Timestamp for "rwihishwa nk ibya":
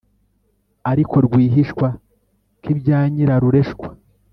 1.25-2.99